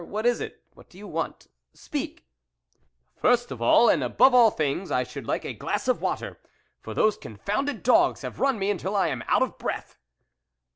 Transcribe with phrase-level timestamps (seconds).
[0.03, 0.63] What is it?
[0.73, 1.45] What do you want?
[1.75, 2.25] Speak!"
[3.21, 6.39] "First of all, and above all things, I should like a glass of water,
[6.79, 9.99] for those con founded dogs have run me until I am out of breath."